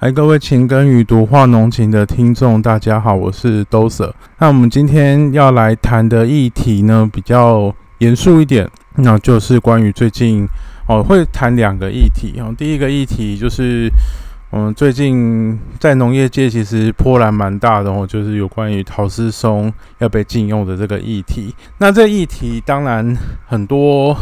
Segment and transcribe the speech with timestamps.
[0.00, 4.10] 来，各位情根与读画浓情的听众，大家好，我是 Doser。
[4.38, 8.66] 那我们今天要来谈的议题呢，比较严肃一点，
[8.96, 10.48] 那就是关于最近
[10.86, 12.50] 哦，会谈两个议题哦。
[12.56, 13.90] 第一个议题就是。
[14.52, 21.54] 嗯，最近在农业界其实波澜蛮大的哦，就是有关于陶丝松要被禁用的这个议题。
[21.78, 24.12] 那这议题当然很多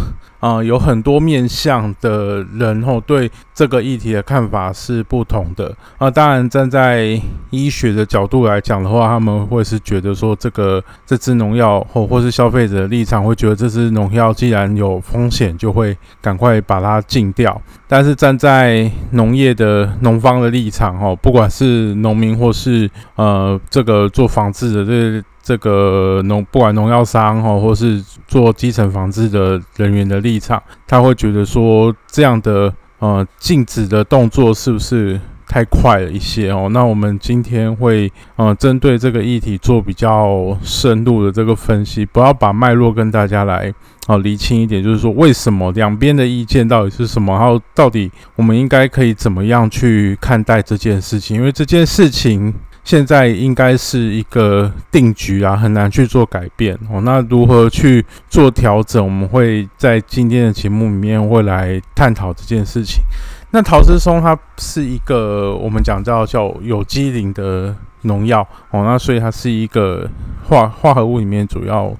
[0.40, 6.10] 啊，有很多面向的人哦，对这个议题的看法是不同的啊。
[6.10, 7.20] 当然，站在
[7.50, 17.60] 医学的角度来讲的话，他们会是觉得说这个这支农药或或是消费者的立场会觉得这支农药既然有风险，就会赶快把它禁掉。
[17.88, 35.18] 但是站在农业的农方的立场，哦，不管是农民或是呃这个做防治的这这个农，不管农药商哈，或是做基层防治的人员的立场，他会觉得说这样的呃禁止的动作是不是？
[35.50, 43.72] 太快了一些哦，那我们今天会呃针对这个议题做比较深入的这个分析，不要把脉络跟大家来
[44.08, 51.38] 哦厘清一点，就是说为什么两边的意见到底是什么，然后到底我们应该可以怎么样去看待这件事情？
[51.38, 52.52] 因为这件事情
[52.88, 57.02] 现在应该是一个定局啊，很难去做改变哦。
[57.02, 59.04] 那如何去做调整？
[59.04, 63.02] 我们会在今天的节目里面会来探讨这件事情。
[63.50, 70.08] 那陶瓷松它是一个我们讲到叫有机磷的农药哦，那所以它是一个
[70.48, 71.94] 化化合物里面主要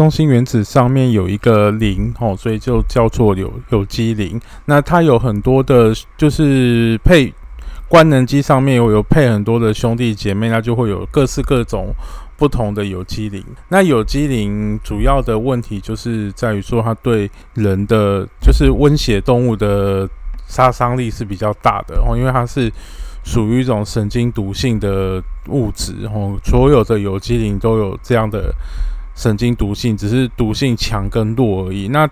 [0.00, 4.40] 中心原子上面有一个磷哦，所以就叫做有有机磷。
[4.64, 7.30] 那它有很多的，就是配。
[7.86, 11.92] 官能机上面有有配很多的兄弟姐妹，那就会有各式各种
[12.38, 13.44] 不同的有机磷。
[13.68, 20.08] 那有机磷主要的问题就是在于说，它对人的就是温血动物的
[20.46, 22.72] 杀伤力是比较大的哦，因为它是
[23.22, 26.38] 属于一种神经毒性的物质哦。
[26.42, 28.54] 所有的有机磷都有这样的
[29.20, 31.88] 神经毒性，只是毒性强跟弱而已。
[31.88, 32.08] 那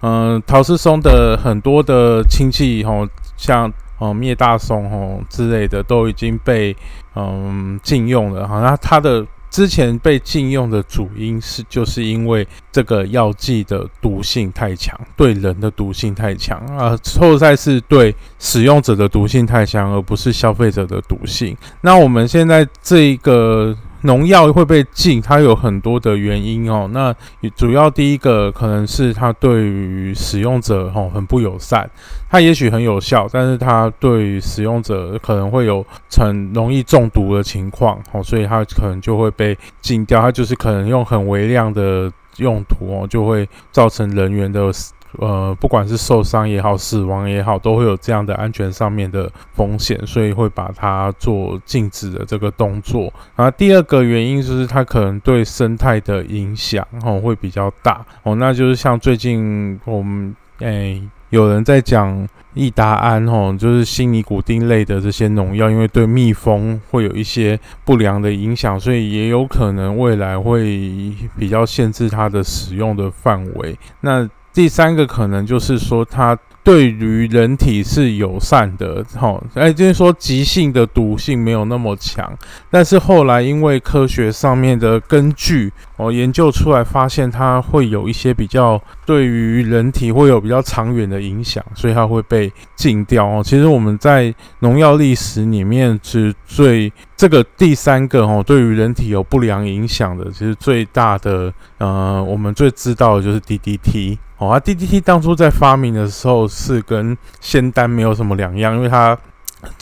[0.00, 6.76] 嗯，陶氏松的很多的亲戚吼，像哦，灭大松吼之类的都已经被
[7.14, 8.48] 嗯禁用了。
[8.48, 21.56] 好，那它的之前被禁用的主因是，就是因为这个药剂的毒性太强，对人的毒性太强啊，后在是对使用者的毒性太强，而不是消费者的毒性。
[21.82, 23.76] 那我们现在这一个。
[24.02, 26.88] 农药会被禁，它有很多的原因哦。
[26.92, 27.14] 那
[27.56, 31.88] 主要第一个可能是它对于使用者哦很不友善，
[32.28, 35.84] 它也许很有效，但是它对于使用者可能会有
[36.16, 40.20] 很容易中毒的情况哦，所以它可能就会被禁掉。
[40.20, 44.70] 它就是可能用很微量的用途哦，就会造成人员的。
[45.18, 53.12] 呃，不管是受伤也好，死亡也好，都会有这样的安全上面的风险，所以会把它做禁止的这个动作。
[53.36, 73.78] 啊第二个原因就是它可能对生态的影响哦会比较大哦，那就是像最近我们诶有人在讲益达胺哦，就是新尼古丁类的这些农药，因为对蜜蜂会有一些不良的影响，所以也有可能未来会比较限制它的使用的范围。
[74.00, 82.32] 那第三个可能就是说，它对于人体是友善的，哈，哎，就是说急性的毒性没有那么强，
[82.70, 85.72] 但是后来因为科学上面的根据。
[85.96, 93.40] 哦，研究出来发现它会有一些比较对于人体会有比较长远的影响，所以它会被禁掉哦。
[93.44, 104.52] 其实我们在农药历史里面是最这个第三个哦，对于人体有不良影响的，其实最大的呃，我们最知道的就是 DDT 哦。
[104.52, 109.16] 啊，DDT 当初在发明的时候是跟仙丹没有什么两样，因为它。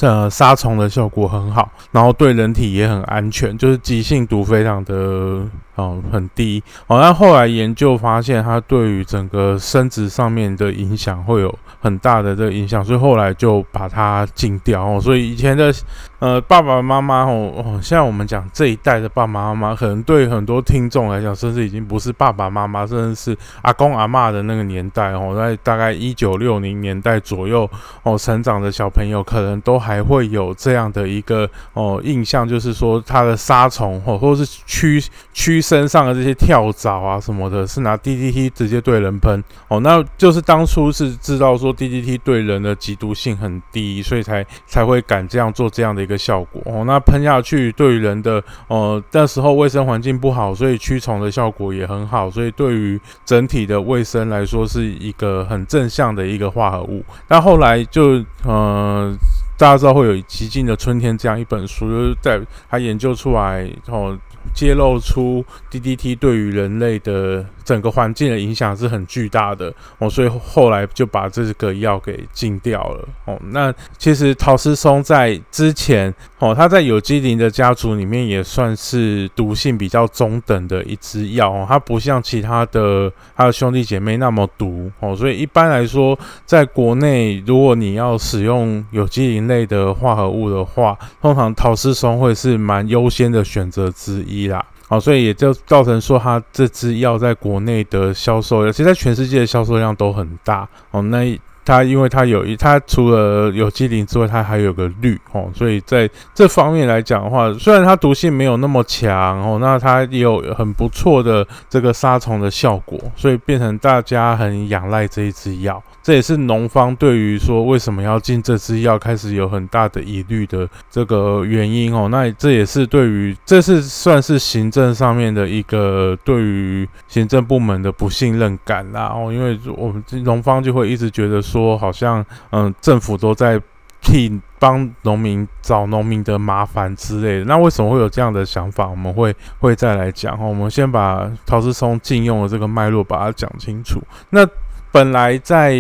[0.00, 5.41] 呃杀虫的效果很好，然后对人体也很安全，就是急性毒非常的
[5.75, 6.63] 哦很低。
[6.87, 14.84] 哦，那后来研究发现它对于整个生殖上面的影响会有很大的这个影响，所以后来就把它禁掉。
[14.84, 15.72] 哦，所以以前的。
[16.21, 27.66] 呃，爸爸妈妈哦哦，现在我们讲这一代的爸爸妈妈，可能对很多听众来讲，甚至已经不是爸爸妈妈，甚至是阿公阿妈的那个年代哦，在大概一九六零年代左右
[28.03, 35.03] 哦，成长的小朋友，可能都还会有这样的一个哦印象，就是说他的杀虫哦，或者是驱
[35.33, 46.21] 驱身上的这些跳蚤啊什么的，是拿 DDT 直接对人喷哦，那就是当初是知道说 DDT 对人的极毒性很低，所以才才会敢这样做这样的一个。
[46.21, 46.84] 效果哦。
[46.84, 57.03] 那喷下去对人的呃那时候卫生环境不好，所以驱虫的效果也很好，所以对于整体的卫生来说是一个很正向的一个化合物。
[57.28, 59.10] 那后来就呃
[59.56, 64.18] 大家知道会有《极尽的春天》这样一本书，就是在他研究出来哦。
[64.54, 73.41] 揭露出 DDT 对于人类的整个环境的影响是很巨大的哦，所以后来就把这个药给禁掉了哦。
[73.53, 94.25] 那其实陶斯松在之前哦，他在有机磷的家族里面也算是毒性比较中等的一支药哦，它不像其他的他的兄弟姐妹那么毒哦，所以一般来说，在国内如果你要使用有机磷类的化合物的话，通常陶斯松会是蛮优先的选择之。
[94.31, 101.01] 一啦，好，所以也就造成说，它这支药在国内的销售量，其实在全世界的销售量都很大哦。
[101.01, 115.83] 那它因为它有一，它除了有机磷之外，它还有个氯哦，所以在这方面来讲的话，虽然它毒性没有那么强哦，那它也有很不错的这个杀虫的效果，所以变成大家很仰赖这一支药。
[116.03, 122.09] 这也是农方对于说为什么要进这支药开始有很大的疑虑的这个原因哦。
[122.10, 133.61] 那这也是对于这是算是行政上面的一个对于行政部门的不信任感啦哦，因为我们农方就会一直觉得说好像嗯政府都在
[134.01, 137.45] 替帮农民找农民的麻烦之类的。
[137.45, 138.89] 那为什么会有这样的想法？
[138.89, 140.45] 我们会会再来讲哈。
[140.45, 144.01] 我们先把陶瓷松禁用的这个脉络把它讲清楚。
[144.31, 144.47] 那
[144.93, 145.75] 本来在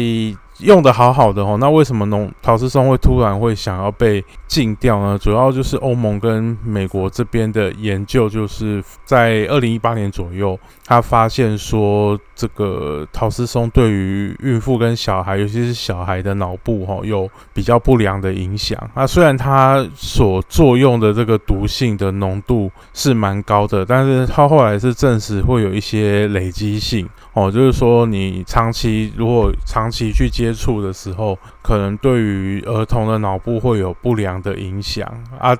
[0.58, 5.18] 用的好好的哦，那为什么农陶瓷松会突然会想要被禁掉呢？
[5.18, 10.58] 主要就是欧盟跟美国这边的研究，就是在二零一八年左右，
[10.90, 18.76] 他发现说这个陶瓷松对于孕妇跟小孩，尤其是小孩的脑部哈，有比较不良的影响。
[18.96, 27.08] 那虽然它所作用的这个毒性的浓度是蛮高的，但是它后来是证实会有一些累积性。
[27.34, 35.06] 哦，就是说你长期如果长期去接触的时候，可能对于儿童的脑部会有不良的影响
[35.38, 35.56] 啊，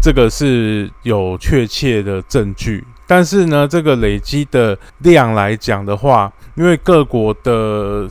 [0.00, 2.82] 这个是有确切的证据。
[3.10, 8.08] 但是呢，这个累积的量来讲的话，因为各国的。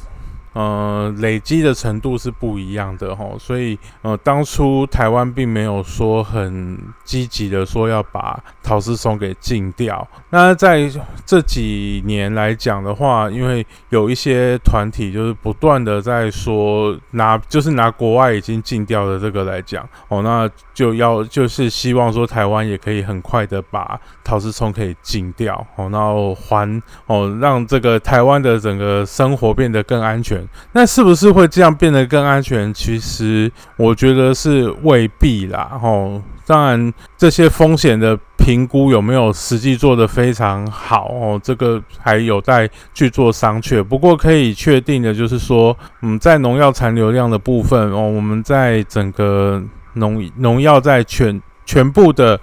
[0.53, 10.05] 呃，累积的程度是不一样的哈，所以呃，当初台湾并没有说很积极的说要把陶瓷松给禁掉。
[10.31, 10.89] 那在
[11.23, 30.38] 这几年来讲的话，因为有一些团体就是不断的在说拿，就是拿国外已经禁掉的这个来讲哦，那就要就是希望说台湾也可以很快的把陶瓷松可以禁掉哦，然后还哦让这个台湾的整个生活变得更安全。
[30.73, 32.73] 那是不是会这样变得更安全？
[32.73, 35.79] 其实我觉得是未必啦。
[35.81, 43.83] 哦，当然这些风险的评估有没有实际做得非常好哦，这个还有待去做商榷。
[43.83, 49.61] 不过可以确定的就是说，嗯，在农药残留量的部分哦，我们在整个
[49.93, 52.39] 农农药在全全部的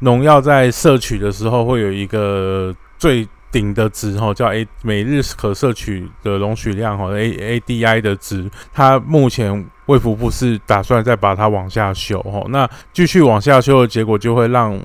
[0.00, 3.28] 农药在摄取的时候，会有一个最。
[3.50, 14.80] 顶的值哈叫 A 每日可摄取的容许量哈 A A D I 的值，它目前卫福部是打算再把它往下修哈，那继续往下修的结果就会让。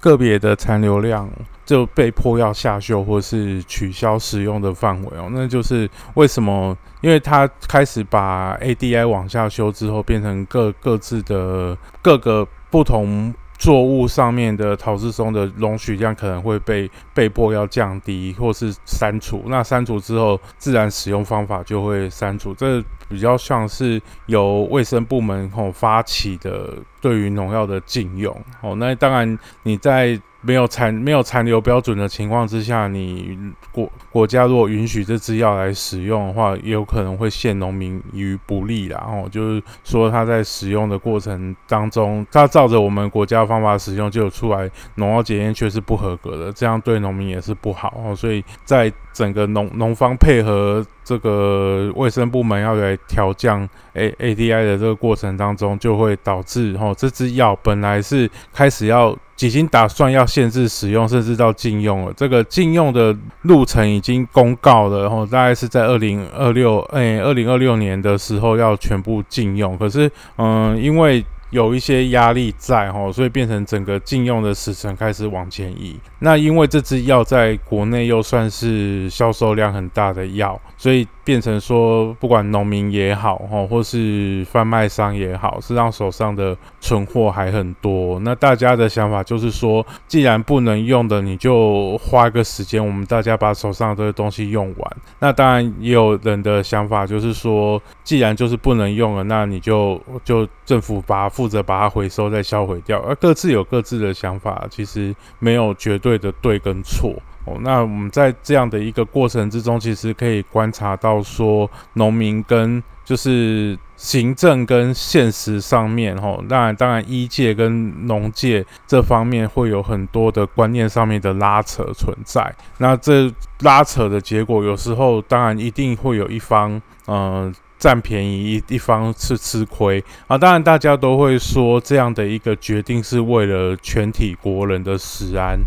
[0.00, 1.30] 个别的残留量
[1.64, 6.76] 就被迫要下修或是取消使用的范围哦，那就是为什么？
[7.00, 19.44] 因为它开始把 ADI 往下修之后，变成各各自的各个不同作物上面的陶瓷松的容许量可能会被被迫要降低或是删除。
[19.46, 22.54] 那删除之后，自然使用方法就会删除。
[22.54, 26.78] 这比较像是由卫生部门吼发起的。
[27.02, 30.18] 对于农药的禁用，哦，那当然你在。
[30.42, 33.38] 没有残没有残留标准的情况之下，你
[33.70, 39.06] 国国家如果允许这支药来使用的话，也有可能会陷农民于不利啦。
[39.06, 48.16] 哦，就是说他在使用的过程当中，他照着我们国家方法使用，就有出来农药检验却是不合格的，这样对农民也是不好哦。
[48.16, 59.14] 所以在整个农农方配合这个卫生部门要来调降 A A D I 的这个过程当中，就会导致哦这支药本来是开始要。
[59.40, 62.12] 已经打算要限制使用，甚至到禁用了。
[62.16, 69.76] 这个禁用的路程已经公告了，然后大概是在二零二六，哎，二零二六年的时候要全部禁用。
[69.78, 75.98] 可是，嗯，因为有一些压力在哈，所以变成整个禁用的时程开始往前移。
[76.20, 88.20] 那因为这支药在国内又算是销售量很大的药，所以变成说，不管农民也好哈，或是贩卖商也好，是让手上的存货还很多。
[88.20, 94.96] 那大家的想法就是说，既然不能用的，你就花个时间，我们大家把手上这些东西用完。
[95.18, 101.28] 那当然也有人的想法就是说，既然就是不能用了，那你就就政府把。
[101.40, 107.14] 负责把它回收再销毁掉，而各自有各自的想法，其实没有绝对的对跟错
[107.46, 107.56] 哦。
[107.62, 122.54] 那我们在这样的一个过程之中，其实可以观察到说，农民跟就是行政跟现实上面，吼，当然当然医界跟农界这方面会有很多的观念上面的拉扯存在。
[122.76, 127.54] 那这拉扯的结果，有时候当然一定会有一方，嗯。
[127.80, 130.36] 占便宜一一方是吃亏啊！
[130.36, 135.58] 当然，大家都会说这样的一个决定是为了全体国人的食安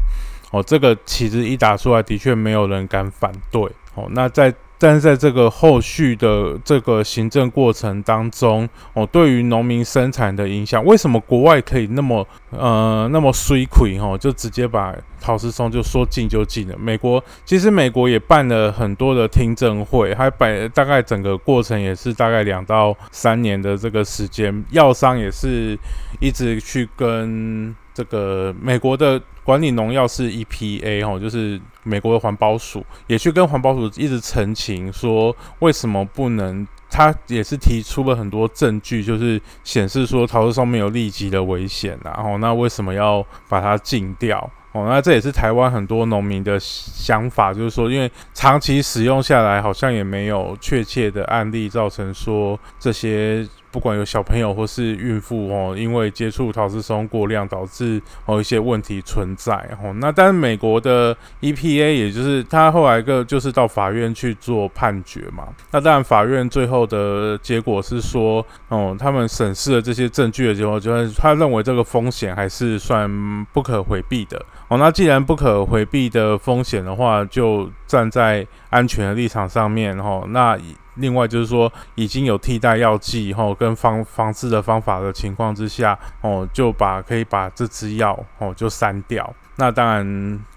[0.52, 0.62] 哦。
[0.62, 3.64] 这个其实一打出来，的确没有人敢反对
[3.96, 4.08] 哦。
[4.12, 16.78] 那在但是在这个后续的这个行政过程当中，哦，对于农民生产的影响，为什么国外可以那么呃那么衰亏哈，就直接把陶瓷松就说禁就禁了？
[16.78, 25.78] 美国其实美国也办了很多的听证会，还摆大概整个过程也是大概两到三年的这个时间，药商也是
[26.20, 29.22] 一直去跟这个美国的。
[29.46, 36.66] 管理农药是 EPA 哈，就是美国的环保署，也去跟环保署一直澄清说，为什么不能？
[36.94, 44.40] 他也是提出了很多证据，就是显示说陶瓷上面有立即的危险，然后那为什么要把它禁掉？
[44.74, 53.48] 哦，那这也是台湾很多农民的想法，就是说，因为长期使用下来，好像也没有确切的案例造成说这些。
[53.74, 59.92] 不管有小朋友或是孕妇哦，因为接触陶瓷松过量导致哦一些问题存在哦。
[59.96, 65.48] 那但是美国的 EPA 也就是他后来个就是到法院去做判决嘛。
[65.72, 73.10] 那当然法院最后的结果是说哦，他们审视了这些证据的结果，就是他认为这个风险还是算
[73.52, 74.78] 不可回避的哦。
[74.78, 80.56] 那既然不可回避的风险的话，就站在安全的立场上面哦，那。
[80.96, 89.34] 另外就是说，已经有替代药剂吼跟防防治的方法的情况之下，哦，就把可以把这支药哦就删掉。
[89.56, 90.04] 那当然，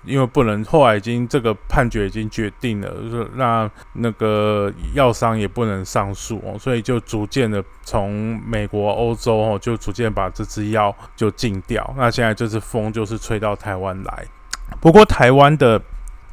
[0.04, 2.90] 因为不能，后来已经这个判决已经决定了，
[3.34, 11.94] 那那个药商也不能上诉哦，所以就逐渐的从美国、欧洲哦，就逐渐把这支药就禁掉。
[11.98, 14.24] 那现在就是风就是吹到台湾来，
[14.80, 15.78] 不过台湾的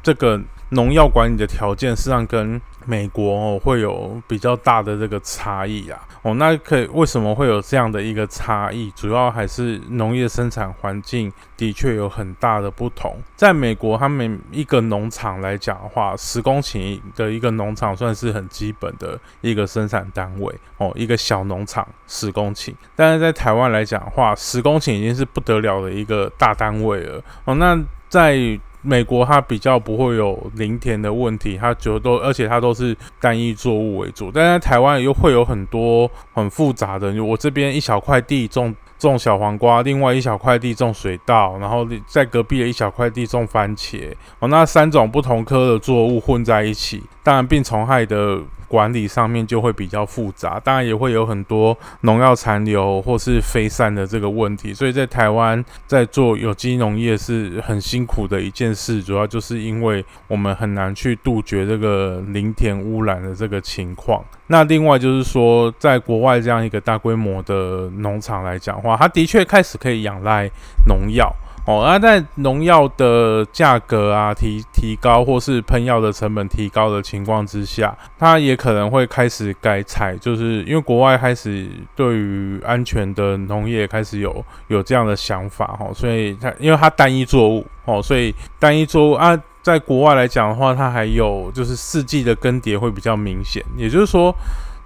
[0.02, 8.90] 这个农药管理的条件实际上跟美国哦会有比较大的这个差异啊哦，那可以为什么会有这样的一个差异？
[8.92, 13.16] 主要还是农业生产环境的确有很大的不同。
[13.36, 22.74] 在美国，他们一个农场来讲的话，十公顷的一个农场算是很基本的一个生产单位哦，一个小农场十公顷。
[22.96, 27.54] 但是在台湾来讲的话，十公顷已经是不得了的一个大单位了哦。
[27.56, 34.30] 那在美国它比较不会有林田的问题，它就都而且它都是单一作物为主。
[34.32, 48.40] 但在台湾又会有很多很复杂的，我这边一小块地种种小黄瓜，另外一小块地种水稻，然后在隔壁的一小块地种番茄，哦，那三种不同科的作物混在一起，当然病虫害的。
[48.74, 64.20] 管理上面就会比较复杂，当然也会有很多农药残留或是飞散的这个问题，所以在台湾在做有机农业是很辛苦的一件事，主要就是因为我们很难去杜绝这个林田污染的这个情况。
[64.48, 70.50] 那另外就是说，在国外这样一个大规模的农场来讲话，它的确开始可以仰赖
[70.88, 71.32] 农药。
[71.66, 81.66] 哦，那在农药的价格啊提提高，或是喷药的成本提高的情况之下，它也可能会开始改采，就是因为国外开始
[81.96, 94.34] 对于安全的农业开始有有这样的想法哈，所以它因为它单一作物哦，所以单一作物啊，在国外来讲的话，它还有就是四季的更迭会比较明显，也就是说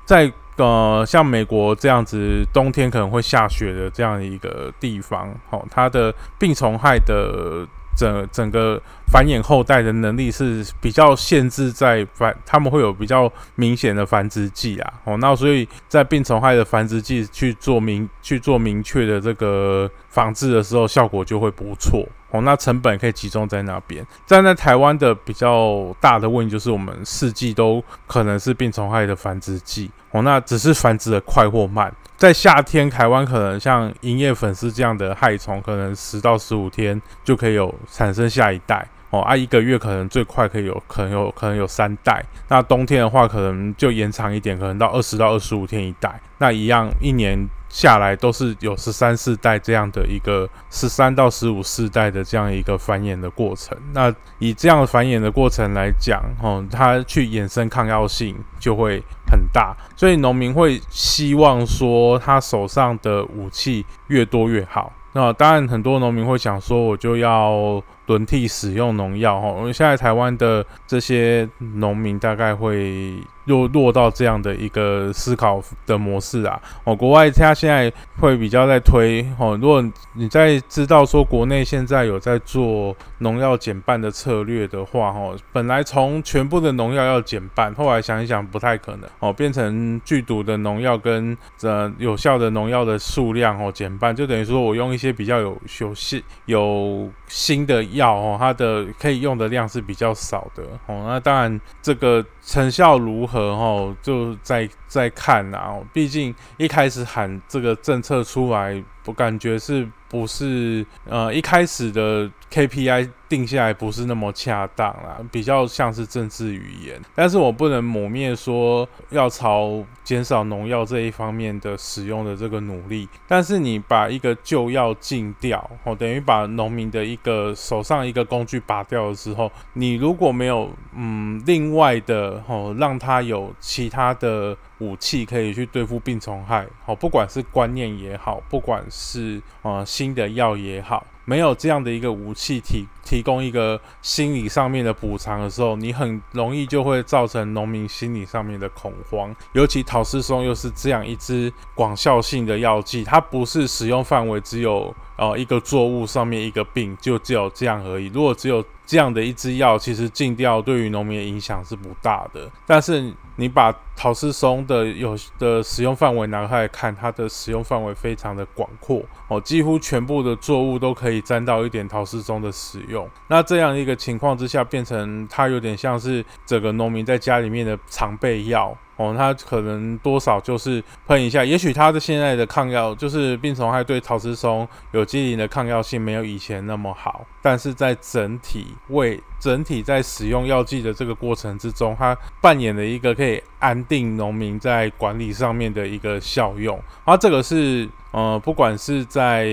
[0.04, 0.32] 在。
[0.59, 7.65] 呃，像美国这样子，冬天可能会下雪的这样一个地方，好，它的病虫害的
[7.97, 22.07] 整整个繁衍后代的能力是比较限制在繁，他们会有比较明显的繁殖季啊，哦，那所以在病虫害的繁殖季去做明去做明确的这个防治的时候，效果就会不错。
[22.31, 24.07] 哦，那成本可以集中在那边。
[24.27, 29.91] 站在台湾的比较大的问题就是，我们四季都可能是病虫害的繁殖季。
[30.11, 31.91] 哦，那只是繁殖的快或慢。
[32.19, 38.87] 在夏天，台湾可能像银叶粉丝这样的害虫，可能十到十五天就可以有产生下一代。
[39.11, 42.25] 哦，啊，一个月可能最快可以有，可能有可能有三代。
[42.49, 46.21] 那冬天的话，可能就延长一点，可能到二十到二十五天一代。
[46.38, 47.49] 那一样，一年。
[47.71, 53.77] 下来都是有十三四代这样的一个十三到十五四代的这样一个繁衍的过程。
[53.93, 59.77] 那以这样的繁衍的过程来讲，哦，它去衍生抗药性就会很大。
[59.95, 64.91] 所以农民会希望说，他手上的武器越多越好。
[65.12, 69.41] 那当然，很多农民会想说，我就要轮替使用农药。
[69.41, 73.15] 哈，我们现在台湾的这些农民大概会。
[73.49, 76.61] 又落到这样的一个思考的模式啊！
[76.85, 77.90] 哦，国外他现在
[78.21, 79.59] 会比较在推哦。
[79.61, 101.05] 如果你在知道说国内现在有在做农药减半的策略的话，哦，本来从全部的农药要减半，后来想一想不太可能哦，变成剧毒的农药跟呃有效的农药的数量哦减半，就等于说我用一些比较有有新有新的药哦，它的可以用的量是比较少的哦。
[101.07, 103.38] 那当然这个成效如何？
[103.38, 113.11] 哦就在在看啊，毕竟一开始喊这个政策出来，我感觉是不是呃一开始的 KPI。
[113.28, 116.99] 定下来不是那么恰当啦，比较像是政治语言。
[117.14, 123.07] 但是我不能抹灭说要朝减少农药这一方面的使用的这个努力。
[123.26, 141.06] 但是你把一个旧药禁掉，哦，等于把农民的一个手上一个工具拔掉的时候，你如果没有嗯另外的哦让他有其他的武器可以去对付病虫害，哦，不管是观念也好，不管是呃新的药也好。
[141.25, 149.35] 没有这样的一个武器提提供一个心理上面的补偿的时候，你很容易就会造成农民心理上面的恐慌。
[149.52, 158.07] 尤其陶氏松又是这样一支广效性的药剂，它不是使用范围只有呃一个作物上面一个病，就只有这样而已。
[158.07, 162.50] 如果只有这样的一支药，其实禁掉对于农民的影响是不大的。
[162.65, 173.07] 但是你把陶氏松的有的使用范围拿开来看，它的使用范围非常的广阔哦，几乎全部的作物都可以沾到一点陶氏松的使用。
[173.26, 178.75] 那这样一个情况之下，变成它有点像是整个农民在家里面的常备药。
[178.99, 197.89] 哦，它可能多少就是喷一下，也许它的现在的抗药就是病虫害对陶瓷松有机磷的抗药性没有以前那么好，但是在整体为整体在使用药剂的这个过程之中，它扮演了一个可以安定农民在管理上面的一个效用，而这个是。
[198.11, 199.47] 呃，不管是在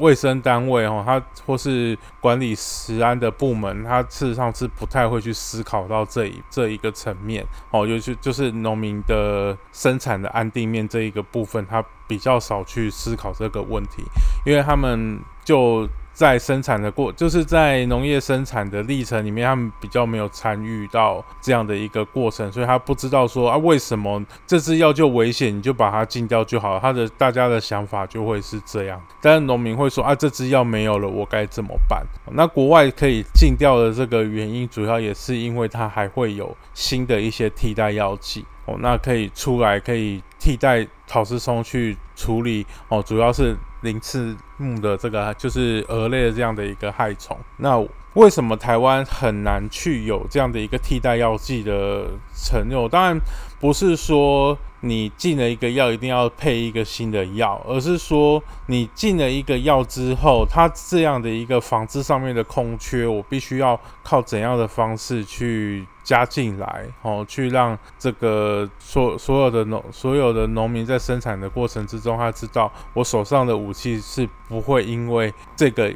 [0.00, 14.02] 卫生单位哦，它或是管理食安的部门，它事实上是不太会去思考到这一这一个层面哦，尤其就是农民的生产的安定面这一个部分，他比较少去思考这个问题，
[14.44, 15.88] 因为他们就。
[16.14, 26.80] 在生产的过，就是在农业生产的历程里面，他们比较没有参与到这样的一个过程，所以他不知道说啊，为什么这支药就危险，你就把它禁掉就好了。
[26.80, 32.06] 他的大家的想法就会是这样，但是农民会说啊，这支药没有了，我该怎么办？
[32.30, 43.56] 那国外可以禁掉的这个原因，主要也是因为它还会有新的一些替代药剂哦，那可以出来可以替代陶氏松去处理哦，主要是。
[43.84, 47.78] 鳞翅目的这个就是蛾类的这样的一个害虫，那
[48.14, 52.88] 为什么台湾很难去有这样的一个替代药剂的承诺？
[52.88, 53.18] 当然
[53.60, 65.86] 不是说你进了一个药一定要配一个新的药，而是说你进了一个药之后，它这样的一个防治上面的空缺，我必须要靠怎样的方式去？
[66.04, 75.90] 加进来，哦，去让这个所所有的农所有的农民在生产的过程之中，他知道我手上的武器是不会因为这个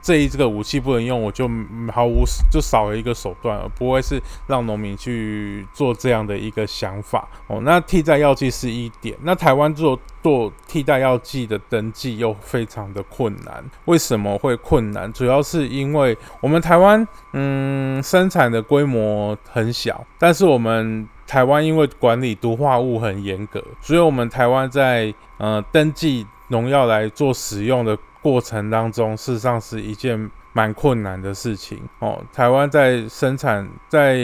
[0.00, 1.48] 这一这个武器不能用，我就
[1.92, 7.28] 毫无就少了一个手段，而不会是让农民去做这样的一个想法。
[7.46, 13.64] 哦，那替代药剂是一点，那台湾做做替代药剂的登记又非常的困难。
[13.86, 15.12] 为什么会困难？
[15.12, 19.36] 主要是因为我们台湾嗯生产的规模。
[19.50, 30.30] 很小，但是我们台湾因为管理毒化物很严格，所以我们台湾在呃登记农药来做使用的过程当中，事实上是一件。
[30.54, 32.20] 蛮困难的事情哦。
[32.32, 34.18] 台湾在生产，在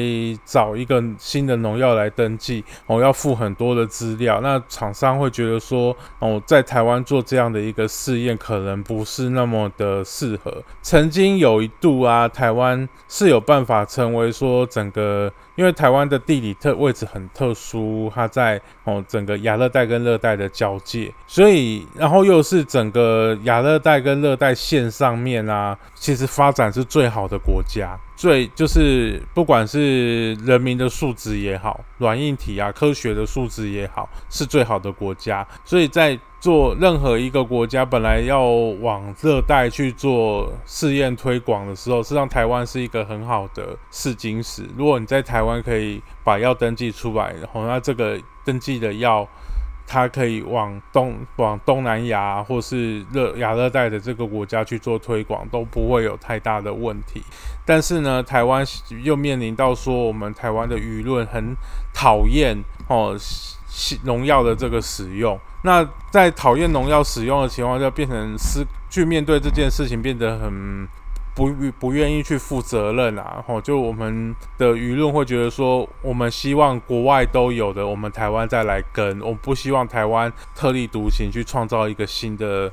[0.45, 4.41] 找一个新的农药来登记哦，要付很多的资料。
[4.41, 10.61] 那厂商会觉得说哦，在台湾做这样的一个试验，可能不是那么的适合。
[10.83, 15.31] 曾经有一度啊，台湾是有办法成为说整个。
[15.57, 27.97] 因为台湾的地理特位置很特殊，它在哦整个亚热带跟热带的交界，所以然后又是整个亚热带跟热带线上面啊，其实发展是最好的国家。
[28.17, 35.47] 最就是不管是人民的素质也好，软硬体啊，科学的素质也好，是最好的国家。
[35.65, 44.65] 所以在做任何一个国家本来要往热带去做试验推广的时候，实际上台湾是一个很好的试金石。
[44.77, 49.29] 如果你在台湾可以把药登记出来，然后那这个登记的药。
[49.87, 57.23] 它可以往东、往东南亚或是热亚热带的这个国家去做推广，都不会有太大的问题。
[57.65, 58.65] 但是呢，台湾
[59.03, 61.55] 又面临到说，我们台湾的舆论很
[61.93, 62.57] 讨厌
[62.89, 63.17] 哦
[64.05, 65.39] 农药的这个使用。
[65.63, 70.89] 那在讨厌农药使用的情况下，变成失去面对这件事情变得很。
[71.35, 82.71] 不不愿意去负责任啊，吼，就我们的舆论会觉得说，我们希望国外都有的，我们台湾再来跟，我们不希望台湾特立独行去创造一个新的。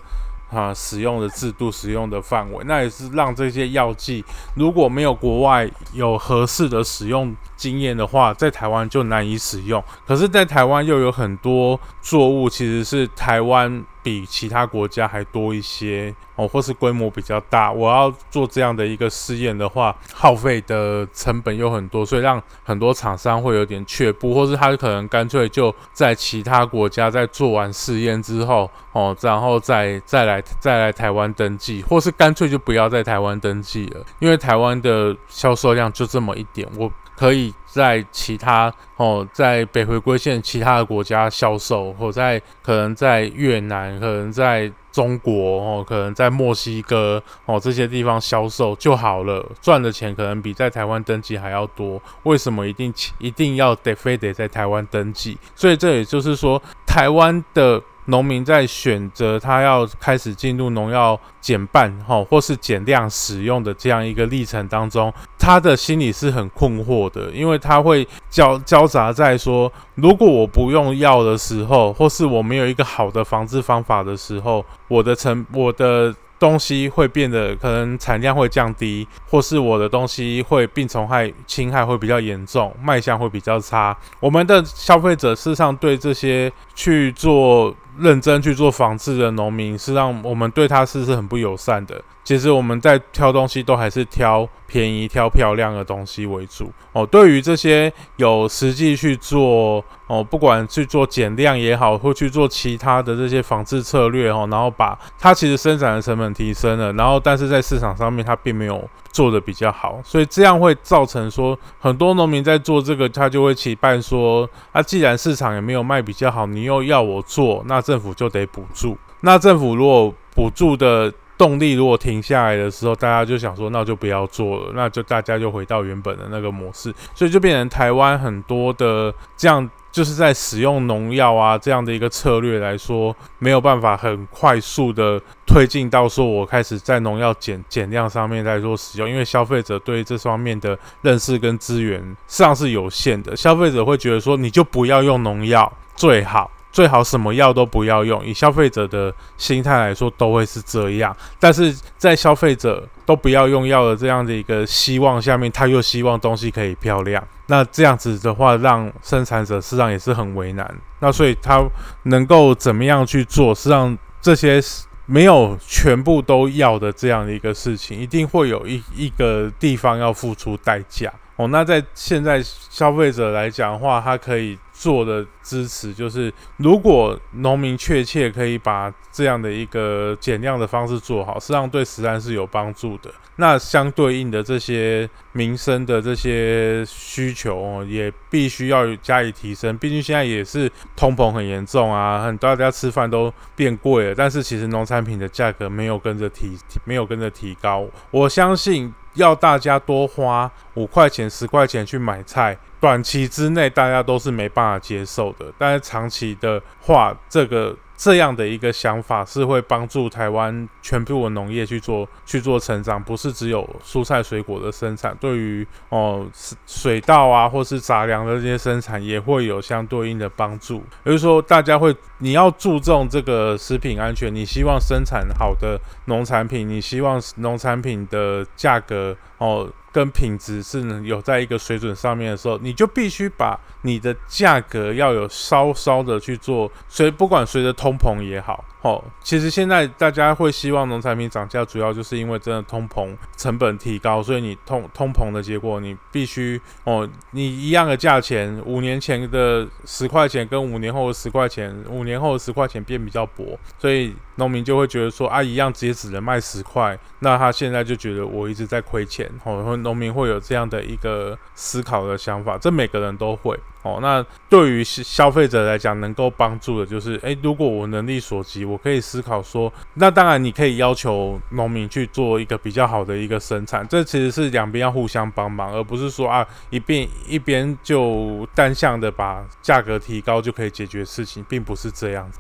[0.53, 4.21] 啊，使用的制度、使用的范围，那也是让这些药剂
[4.53, 9.83] 如果没有国外有合适的使用经验的话，在台湾就难以使用。
[10.07, 17.71] 可是，在台湾又有很多作物，其实是台湾比其他国家还多一些哦，或是规模比较大。
[17.71, 30.41] 我要做这样的一个试验的话，耗费的成本又很多，所以让很多厂商会有点却步，或是他可能干脆就在其他国家在做完试验之后哦，然后再再来。
[30.59, 52.01] 再来台湾登记，或是干脆就不要在台湾登记了，因为台湾的销售量就这么一点，我可以在其他哦，在北回归线其他的国家销售，或在可能在越南，可能在中国哦，可能在墨西哥哦这些地方销售就好了，赚的钱可能比在台湾登记还要多。
[52.23, 55.37] 为什么一定一定要得非得在台湾登记？
[55.55, 57.81] 所以这也就是说，台湾的。
[58.05, 76.13] 农民在选择他要开始进入农药减半哈，或是减量使用的这样一个历程当中，他的心里是很困惑的，因为他会交交杂在说，如果我不用药的时候，或是我没有一个好的防治方法的时候，我的成我的。
[76.41, 83.95] 东西会变得可能产量会降低，或是我的东西会病虫害侵害会比较严重，卖相会比较差。
[84.19, 92.01] 我们的消费者事实上对这些去做认真去做防治的农民，是让我们对他是是很不友善的。
[92.23, 97.05] 其实我们在挑东西都还是挑便宜、挑漂亮的东西为主哦。
[97.05, 108.81] 对于这些有实际去做哦，不管去做减量也好，或去做其他的这些仿制策略哦，然后把它其实生产的成本提升了，然后但是在市场上面它并没有
[109.11, 118.97] 做的比较好，所以这样会造成说很多农民在做这个，他就会期盼说，啊，既然市场也没有卖比较好，你又要我做，那政府就得补助。
[119.21, 146.51] 那政府如果补助的动力如果停下来的时候，大家就想说，那就不要做了，那就大家就回到原本的那个模式，所以就变成台湾很多的这样，就是在使用农药啊这样的一个策略来说，没有办法很快速的推进到说我开始在农药减减量上面在做使用，因为消费者对这方面的认识跟资源上是有限的，消费者会觉得说，你就不要用农药最好。
[146.71, 151.15] 最好什么药都不要用，以消费者的心态来说，都会是这样。
[151.39, 160.73] 但是在消费者都不要用药的这样的一个希望下面，他又希望东西可以漂亮，那这样子的话，让生产者实际上也是很为难。
[160.99, 161.61] 那所以他
[162.03, 164.61] 能够怎么样去做，是让这些
[165.05, 171.11] 没有全部都要的这样的一个事情，一定会有一一个地方要付出代价。
[171.43, 174.57] 哦，那在现在消费者来讲的话，他可以。
[174.73, 183.11] 做的支持就是，如果农民确切可以把这样的一个减量的方式做好，实际上对实案是有帮助的。
[183.35, 189.77] 那相对应的这些民生的这些需求哦，也必须要加以提升。
[189.77, 197.87] 毕竟现在也是通膨很严重啊，很大家吃饭都变贵了，但是其实农产品的价格没有跟着提，没有跟着提高。
[198.09, 202.57] 我相信要大家多花五块钱、十块钱去买菜。
[202.79, 216.27] 短期之内大家都是没办法接受的，但是长期的话，这个这样的一个想法是会帮助台湾全部的农业去做去做成长，不是只有蔬菜水果的生产，对于哦
[216.65, 220.83] 水稻啊或是杂粮的这些生产也会有相对应的帮助。
[221.03, 229.69] 也就是说，大家会你要注重这个食品安全，你希望生产好的农产品，你希望农产品的价格哦。
[229.91, 238.63] 跟品质是有在一个水准上面的时候，你就必须把你的价格要有稍稍的去做，随不管随着通膨也好。
[238.81, 263.59] 哦，其实现在大家会希望农产品涨价，主要就是因为真的通膨成本提高，所以你通通膨的结果，你必须哦，你一样的价钱，五年前的十块钱跟五年后的十块钱，五年后的十块钱变比较薄，所以农民就会觉得说啊，一样直接只能卖十块，那他现在就觉得我一直在亏钱，哦，农民会有这样的一个思考的想法，这每个人都会。
[263.83, 282.39] 哦，那对于消费者来讲，能够帮助的就是，诶，如果我能力所及，我可以思考说，那当然你可以要求农民去做一个比较好的一个生产，这其实是两边要互相帮忙，而不是说啊一边一边就单向的把价格提高就可以解决事情，并不是这样子。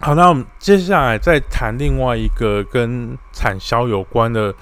[0.00, 4.54] 好，那我们接下来再谈另外一个跟产销有关的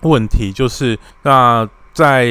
[0.00, 2.26] 问题，就是那在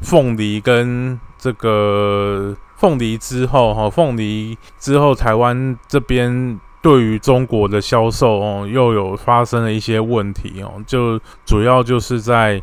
[0.00, 2.56] 凤梨跟这个。
[2.78, 12.62] 凤梨之后，哈，凤梨之后，台湾这边对于中国的销售哦，又有发生了一些问题哦，就主要就是在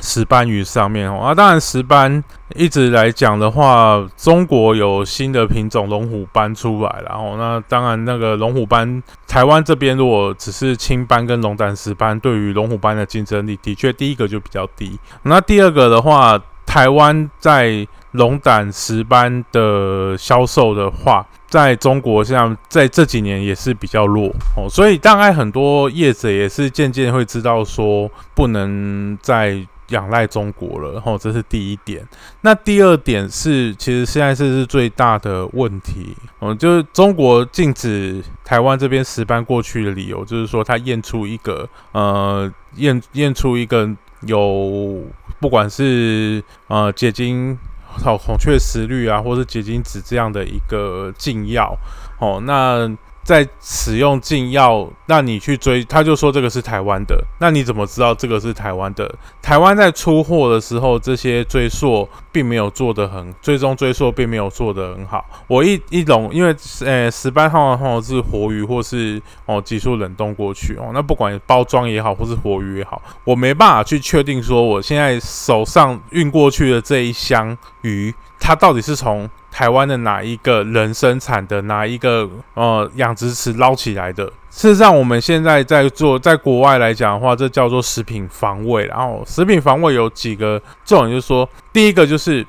[0.00, 2.22] 石斑鱼上面哦，啊，当然石斑
[2.54, 31.00] 一直来讲的话，中国有新的品种龙虎斑出来了哦，那当然那个龙虎斑，台湾这边如果只是青斑跟龙胆石斑，对于龙虎斑的竞争力的确第一个就比较低，那第二个的话，台湾在龙胆石斑的销售的话，在中国像在这几年也是比较弱哦，所以大概很多业者也是渐渐会知道说，不能再仰赖中国了。
[31.04, 32.04] 哦，这是第一点。
[32.40, 43.88] 那第二点是，其实现在这是最大的问题哦，就是中国禁止台湾这边石斑过去的理由，就是说它验出一个呃验验出一个
[44.22, 45.04] 有
[45.38, 47.56] 不管是呃结晶。
[48.02, 51.76] 好，孔雀石绿啊，或是结晶子这样的一个禁药，
[52.18, 52.96] 哦，那。
[53.26, 59.12] 在使用禁药，那你去追，他就说这个是台湾的，那你怎么知道这个是台湾的？
[59.42, 65.26] 台湾在出货的时候，这些追溯并没有做得很，最终追溯并没有做得很好。
[65.48, 79.28] 我一一笼，因为呃石斑号的号是活鱼或是哦急速冷冻过去哦，那不管包装也好，或是活鱼也好，我没办法去确定说我现在手上运过去的这一箱鱼，它到底是从。
[79.56, 84.30] 台湾的哪一个人生产的哪一个呃养殖池捞起来的？
[84.50, 88.84] 事实上，我们现在在做，在国外来讲的话，这叫做食品防卫。
[88.84, 92.46] 然后，食品防卫有几个重点，就是说，第一个就是。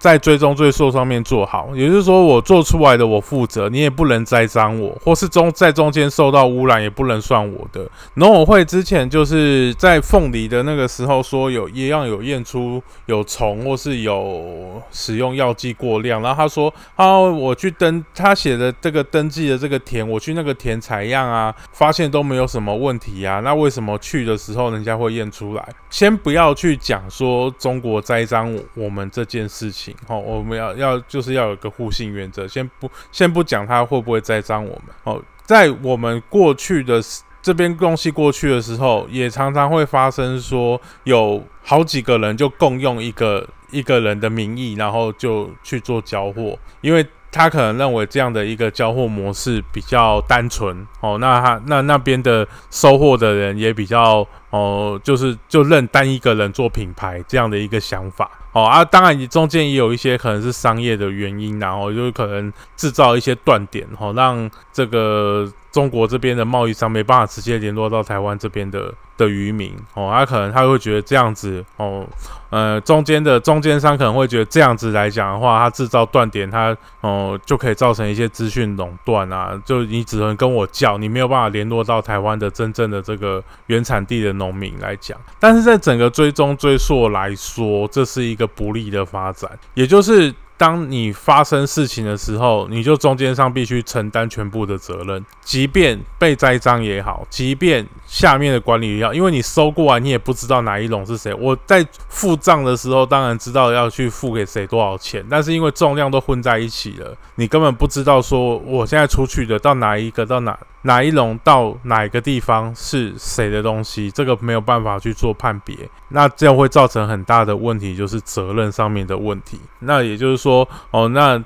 [0.00, 7.86] 在追踪追溯上面做好，也就是说，我做出来的我负责，你也不能栽赃我，或是中在中间受到污染也不能算我的。
[8.14, 25.68] 农委会之前就是在凤梨的那个时候说有一样有验出有虫或是有使用药剂过量，然后他说啊，我去登他写的这个登记的这个田，我去那个田采样啊，发现都没有什么问题啊，那为什么去的时候人家会验出来？
[25.90, 29.89] 先不要去讲说中国栽赃我们这件事情。
[30.06, 34.84] 好，我们要要就是要有个互信原则，先不先不讲他会不会栽赃我们。
[35.04, 37.00] 哦，在我们过去的
[37.42, 47.06] 这边东西过去的时候，也常常会发生说有好几个人就共用一个一个人的名义，然后就去做交货，因为。
[47.32, 65.50] 他可能认为这样的一个交货模式比较单纯哦，那他那那边的收货的人也比较哦，就是就认单一个人做品牌这样的一个想法哦啊，当然你中间也有一些可能是商业的原因，然后就是可能制造一些断点哦，让这个。
[65.72, 72.06] 中国这边的贸易商没办法直接联络到台湾这边的的渔民哦，他可能他会觉得这样子哦，
[72.50, 85.16] 呃，中间的中间商可能会觉得这样子来讲的话，他制造断点，他哦就可以造成一些资讯垄断啊，就你只能跟我叫，你没有办法联络到台湾的真正的这个原产地的农民来讲。
[85.38, 90.34] 但是在整个追踪追溯来说，这是一个不利的发展，也就是。
[90.60, 101.32] 当你发生事情的时候，你就中间商必须承担全部的责任，即便被栽赃也好，即便下面的管理要，因为你收过来，你也不知道哪一笼是谁。
[101.32, 115.76] 我在付账的时候，当然知道要去付给谁多少钱，但是因为重量都混在一起了，你根本不知道说我现在出去的到哪一个到哪哪一笼到哪一个地方是谁的东西，这个没有办法去做判别，
[116.08, 119.60] 那这样会造成很大的问题，就是责任上面的问题。
[119.78, 121.40] 那也就是说，哦，那。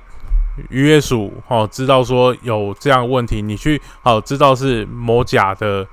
[0.70, 5.84] 渔业署哦，知道说有这样问题，你去哦，知道是某甲的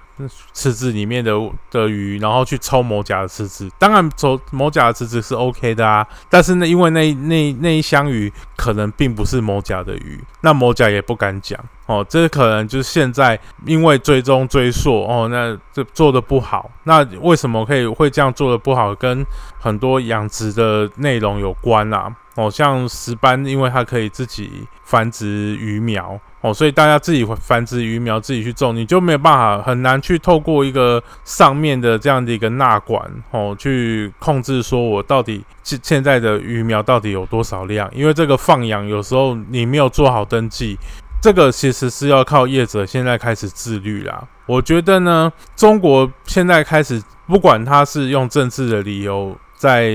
[0.54, 1.32] 池子里面的
[1.70, 6.06] 的鱼，然后去抽某甲的池子，当然抽某甲的池子是 OK 的啊。
[6.30, 12.06] 但是呢，因为那那那一箱鱼可能并不是某甲的鱼，那某甲也不敢讲哦。
[12.10, 16.70] 这可能就是现在因为追踪追溯哦，那这做的不好。
[16.84, 18.94] 那为什么可以会这样做的不好？
[18.96, 19.26] 跟
[19.60, 22.16] 很多养殖的内容有关啊。
[22.36, 37.88] 哦，像石斑，因为它可以自己繁殖鱼苗哦，所以大家自己繁殖鱼苗，自己去种，你就没有办法很难去透过一个上面的这样的一个纳管哦，去控制说我到底现现在的鱼苗到底有多少量？
[37.94, 40.76] 因为这个放养有时候你没有做好登记，
[41.22, 44.28] 这个其实是要靠业者现在开始自律啦。
[44.48, 49.94] 我觉得呢，中国现在开始不管他是用政治的理由在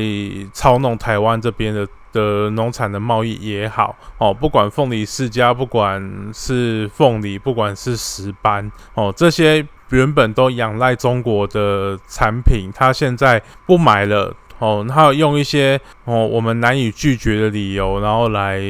[0.53, 1.85] 操弄台湾这边的。
[2.17, 18.61] 的农产的贸易也好哦，不管凤梨世家，不管是凤梨，不管是石斑哦，这些原本都仰赖中国的产品，他现在不买了哦，他用一些哦我们难以拒绝的理由，然后来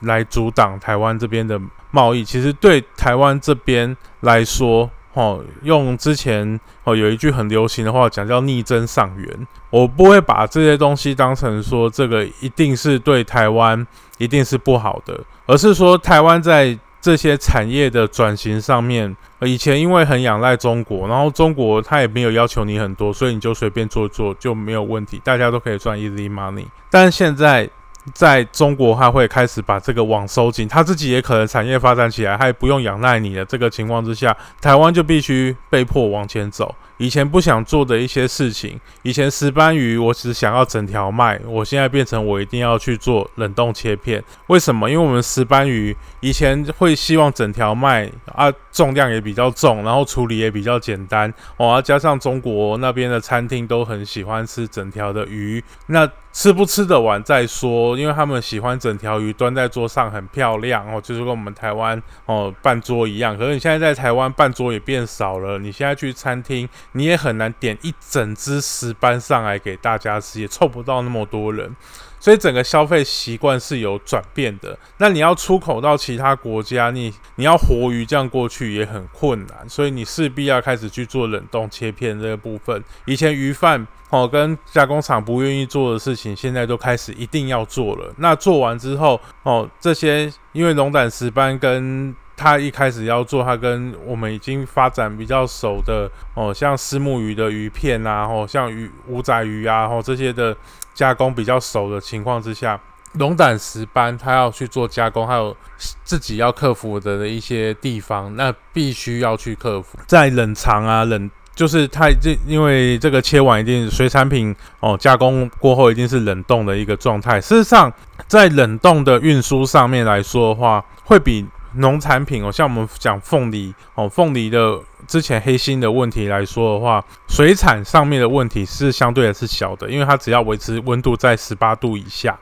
[0.00, 1.60] 来阻挡台湾这边的
[1.92, 2.24] 贸易。
[2.24, 13.86] 其实对台湾这边来说，哦，用之前哦有一句很流行的话讲叫逆增上缘，我不会把这些东西当成说这个一定是对台湾
[14.18, 27.70] 一定是不好的，而是说台湾在这些产业的转型上面，以前因为很仰赖中国，然后中国它也没有要求你很多，所以你就随便做做就没有问题，大家都可以赚 easy money，但现在。
[28.14, 36.74] 在中国，他会开始把这个网收紧，他自己也可能产业发展起来，他也不用仰赖你的这个情况之下，台湾就必须被迫往前走。
[36.98, 44.22] 以前不想做的一些事情，以前石斑鱼我只想要整条卖，我现在变成我一定要去做冷冻切片。
[44.46, 44.88] 为什么？
[44.90, 51.82] 因为我们石斑鱼以前会希望整条卖啊，重量也比较重，然后处理也比较简单哦。
[51.82, 63.34] 加上中国那边的餐厅都很喜欢吃整条的鱼，那吃不吃得完再说，因为他们喜欢整条鱼端在桌上很漂亮哦，就是跟我们台湾哦半桌一样。
[63.38, 66.68] 可是你现在在台湾半桌也变少了，你现在去餐厅。
[66.92, 71.74] 你也很难点一整只石斑上来给大家吃，也凑不到那么多人。
[72.18, 74.78] 所以整个消费习惯是有转变的。
[74.98, 79.68] 那你要出口到其他国家，你你要活鱼这样过去也很困难。
[79.68, 82.82] 所以你势必要开始去做冷冻切片这个部分。
[83.04, 88.12] 以前鱼贩哦跟加工厂不愿意做的事情，现在都开始一定要做了。
[88.18, 100.54] 那做完之后哦，这些因为龙胆石斑跟他一开始要做，他跟我们已经发展比较熟的哦，像丝木鱼的鱼片啊，哦，像鱼五仔鱼啊，哦这些的
[100.96, 102.80] 加工比较熟的情况之下，
[103.12, 105.54] 龙胆石斑它要去做加工，还有
[106.02, 109.98] 自己要克服的一些地方，那必须要去克服。
[110.06, 117.38] 在冷藏啊，冷就是它这因为这个切完一定水产品哦，加工过后一定是冷冻的一个状态。
[117.40, 117.92] 事实上，
[118.26, 121.46] 在冷冻的运输上面来说的话，会比
[121.78, 132.38] 农产品哦，像我们讲凤梨哦，凤梨的之前黑心的问题来说的话，水产上面的问题是相对的是小的，因为它只要维持温度在十八度以下，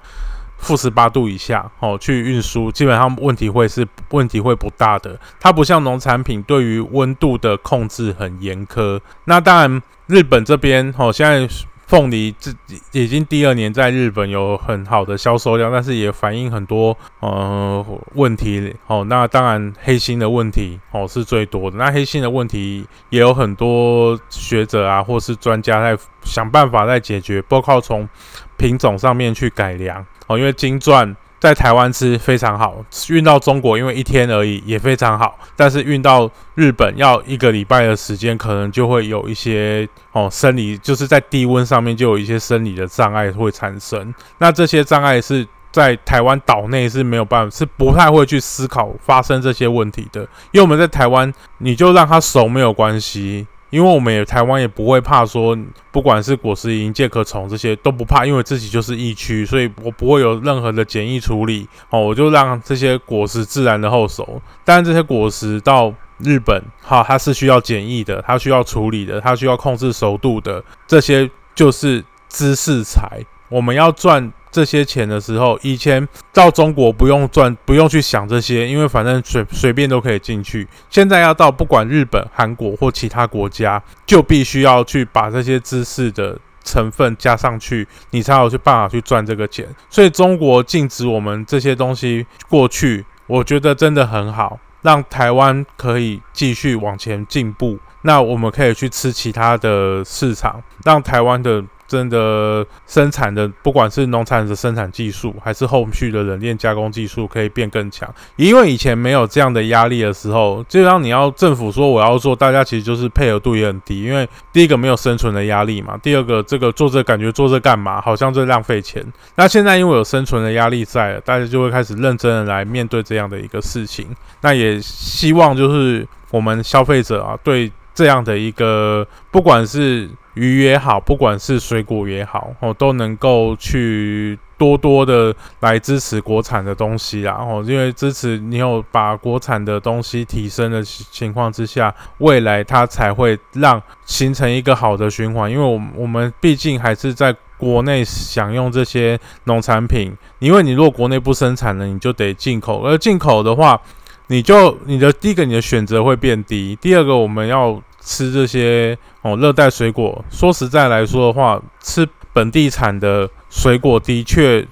[0.58, 5.18] 负十八度以下哦，去运输基本上问题会是问题会不大的。
[5.38, 9.00] 它不像农产品对于温度的控制很严苛。
[9.24, 11.48] 那当然，日本这边哦，现在。
[11.86, 12.50] 凤梨这
[12.92, 19.04] 已经第二年在日本有很好的销售量，但是也反映很多呃问题哦。
[19.04, 21.76] 那当然黑心的问题哦是最多的。
[21.76, 28.08] 那黑心的问题也有很多学者啊或是专家在想办法在解决，包括从
[28.56, 30.38] 品种上面去改良哦。
[30.38, 31.14] 因为金钻。
[31.44, 44.14] 在台湾吃非常好，运到中国因为一天而已也非常好，但是运到日本要一个礼拜的时间，可能就会有一些哦生理，就是在低温上面就有一些生理的障碍会产生。
[44.38, 53.46] 那这些障碍是在台湾岛内是没有办法，是不太会去思考发生这些问题的，因为我们在台湾，你就让它熟没有关系。
[53.74, 55.58] 因为我们也台湾也不会怕说，
[55.90, 64.40] 不管是果实蝇、介壳虫这些都不怕，因为自己就是疫区，所以我不会有任何的检疫处理哦，我就让这些果实自然的后熟。
[64.64, 73.20] 但，这些果实到日本哈，它是需要检疫的，它需要处理的，它需要控制熟度的，这些就是知识财。
[73.48, 74.32] 我们要赚。
[74.54, 80.64] 这些钱的时候，以前到中国不用赚，不用去想这些，因为反正随随便都可以进去。
[80.88, 89.66] 现在要到不管日本、韩国或其他国家，就必须要去把这些知识的成分加上去，你才有去办法去赚这个钱。
[89.90, 97.76] 所以中国禁止我们这些东西过去，我觉得真的很好，让台湾可以继续往前进步。
[98.02, 101.64] 那我们可以去吃其他的市场，让台湾的。
[101.86, 108.12] 真的生产的，不管是农产的生产技术，还是后续的冷链加工技术，可以变更强。
[108.36, 114.02] 因为以前没有这样的压力的时候，就让你要政府说我要做，大家其实就是配合度也很低。
[114.02, 119.04] 因为第一个没有生存的压力嘛，第二个这个做这感觉做这干嘛，好像在浪费钱。
[119.36, 124.08] 那现在因为有生存的压力在了，大家就会开始认真的来面对这样的一个事情。
[124.40, 130.08] 那也希望就是我们消费者啊，对这样的一个不管是。
[130.34, 137.34] 鱼也好，不管是水果也好，哦，都能够去多多的来支持国产的东西啦。
[137.34, 145.48] 哦，因为支持你有把国产的东西提升的情况之下，未来它才会让形成一个好的循环。
[145.50, 153.80] 因为我我们毕竟还是在国内享用这些农产品，因为你如果国内不生产了，你就得进口，而进口的话，
[154.26, 157.80] 你就你的第一个你的选择会变低，第二个我们要。
[158.04, 160.24] 吃这些哦，热带水果。
[160.30, 164.66] 说实在来说的话，吃本地产的水果的确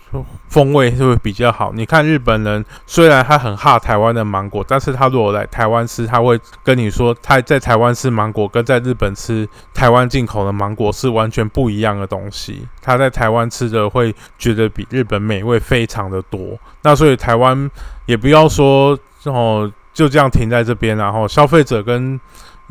[0.49, 1.72] 风味是会比较好。
[1.72, 12.66] 你看日本人，虽然他很哈台湾的芒果，但是他如果来台湾吃，他会跟你说，他在台湾吃芒果跟在日本吃台湾进口的芒果是完全不一样的东西。
[12.83, 16.59] 他在台湾吃的会觉得比日本美味非常的多。
[16.83, 17.70] 那所以台湾
[18.07, 22.20] 也不要说哦，就这样停在这边，然后消费者跟。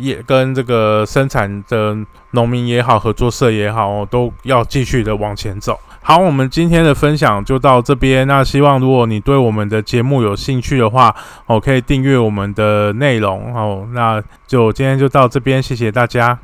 [0.02, 1.96] 也跟这个生产的
[2.32, 5.80] 农民也好，合作社也好，都要继续的往前走。
[6.04, 8.28] 好，我们今天的分享就到这边。
[8.28, 13.56] 那希望如果你对我们的节目有兴趣的话，哦，可以订阅我们的内容。
[13.56, 16.38] 哦，那就今天就到这边，谢谢大家。